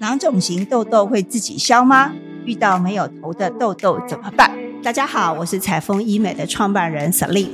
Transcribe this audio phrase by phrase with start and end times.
[0.00, 2.12] 囊肿型痘痘会自己消吗？
[2.44, 4.48] 遇到没有头的痘痘怎么办？
[4.80, 7.50] 大家好，我是彩丰医美的创办人 Celine。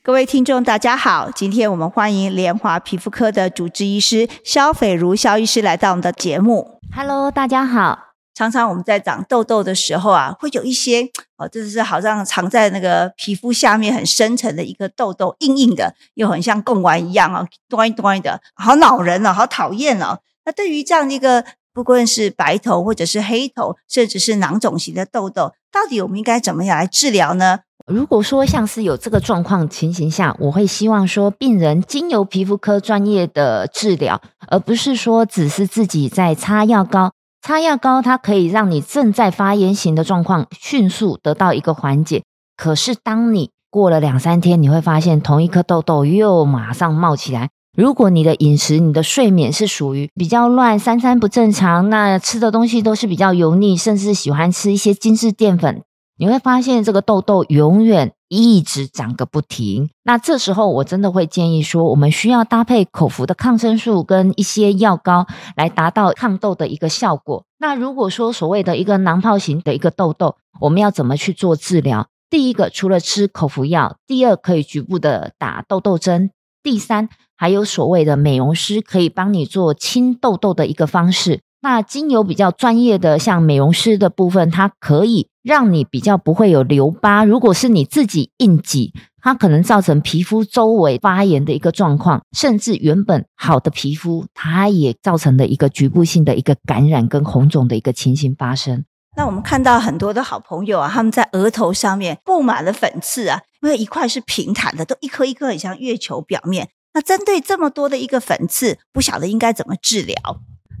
[0.00, 6.78] 各位听众，大家好，今天我们欢迎联华皮肤科的主治医师肖斐如肖医师来到我们的节目。
[6.94, 8.09] Hello，大家好。
[8.40, 11.02] 常常我们在长痘痘的时候啊，会有一些
[11.36, 20.20] 哦，这是好像藏在那个皮肤下面很深层的一个痘痘，硬硬的，又很像贡丸一样哦，端一端的，好恼人哦，好讨厌哦。
[20.46, 27.58] 那对于这样的一个，不论是白头或者是黑头，甚至是囊肿型的痘痘，到底我们应该怎么样来治疗呢？
[27.86, 37.12] 如果说像是有这个状况情形下，我会希望说病人经由皮肤科专业的治疗，而不是说只是自己在擦药膏。
[37.42, 42.22] 擦药膏它可以让你正在发炎型的状况迅速得到一个缓解，
[42.56, 47.48] 可是当你过了两三天，你会发现同一颗痘痘又马上冒起来。
[47.76, 55.82] 如果你的饮食、你的睡眠是属于比较乱、三餐不正常，那吃的东西都是比较油腻，甚至喜欢吃一些精致淀粉，
[56.20, 59.88] 你会发现这个痘痘永远一直长个不停。
[60.02, 65.26] 那这时候我真的会建议说，我们需要搭配口服的抗生素跟一些药膏
[65.56, 67.44] 来达到抗痘的一个效果。
[67.58, 72.06] 那如果说所谓的一个囊泡型的一个痘痘，我们要怎么去做治疗？
[72.28, 76.30] 第一个，除了吃口服药，第二可以局部的打痘痘针，
[76.62, 81.40] 第三还有所谓的美容师可以帮你做清痘痘的一个方式。
[81.62, 87.24] 那精油比较专业的，像美容师的部分，它可以让你比较不会有留疤。
[87.24, 98.84] 如果是你自己硬挤，它可能造成皮肤周围发炎的一个状况，甚至原本好的皮肤，它也造成了一个局部性的一个感染跟红肿的一个情形发生。
[99.16, 106.68] 那我们看到很多的好朋友啊，他们在额头上面布满了粉刺啊，因为一块是平坦的，都一颗一颗很像月球表面。
[106.94, 110.16] 那针对这么多的一个粉刺，不晓得应该怎么治疗？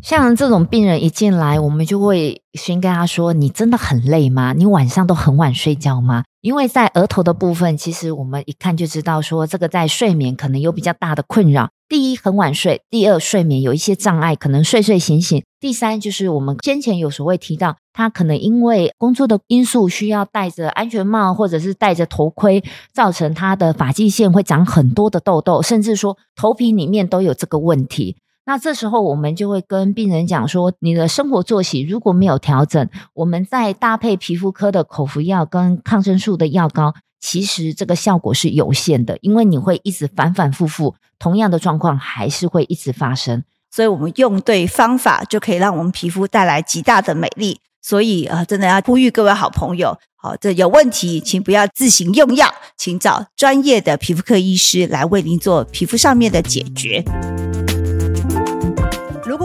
[0.02, 4.54] 像这种病人一进来，我们就会先跟他说：“你真的很累吗？
[4.54, 11.68] 你晚上都很晚睡觉吗？”因为在额头的部分，其实我们一看就知道说，这个在睡眠可能有比较大的困扰。
[11.86, 22.64] 第一，很晚睡；第二，睡眠有一些障碍，可能睡睡醒醒；第三，就是我们先前有所谓提到，他可能因为工作的因素，需要戴着安全帽或者是戴着头盔，
[22.94, 28.16] 造成他的发际线会长很多的痘痘，甚至说头皮里面都有这个问题。
[28.46, 43.44] 那这时候我们就会跟病人讲说，你的生活作息如果没有调整，我们再搭配皮肤科的口服药跟抗生素的药膏，其实这个效果是有限的，因为你会一直反反复复，同样的状况还是会一直发生。
[43.70, 47.60] 所以我们用对方法，就可以让我们皮肤带来极大的美丽。
[47.82, 57.04] 所以呃，真的要呼吁各位好朋友，好、这有问题，请不要自行用药，请找专业的皮肤科医师来为您做皮肤上面的解决。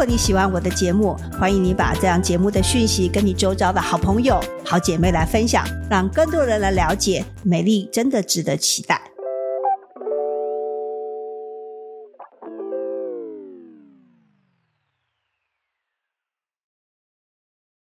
[0.05, 9.14] 你喜欢我的节目，欢迎你把这样节目的讯息跟你周遭的好朋友、好姐妹来分享，让更多人来了解美丽真的值得期待。